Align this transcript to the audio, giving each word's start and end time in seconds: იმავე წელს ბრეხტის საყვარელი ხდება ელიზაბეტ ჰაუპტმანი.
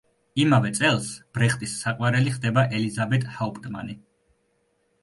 იმავე 0.43 0.69
წელს 0.79 1.09
ბრეხტის 1.39 1.75
საყვარელი 1.83 2.35
ხდება 2.39 2.65
ელიზაბეტ 2.79 3.29
ჰაუპტმანი. 3.39 4.01